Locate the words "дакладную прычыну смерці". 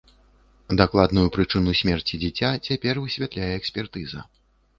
0.79-2.19